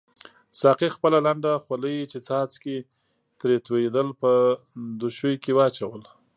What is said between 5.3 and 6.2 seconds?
کې واچول.